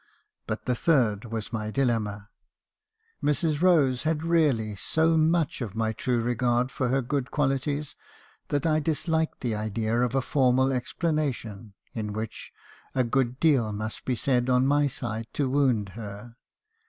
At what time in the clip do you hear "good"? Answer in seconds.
7.03-7.29, 13.03-13.39